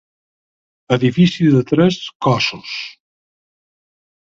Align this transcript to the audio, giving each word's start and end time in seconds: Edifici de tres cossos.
Edifici 0.97 1.51
de 1.57 1.61
tres 1.73 1.99
cossos. 2.27 2.73